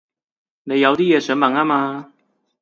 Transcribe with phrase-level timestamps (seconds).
[0.63, 2.11] 你有啲嘢想問吖嘛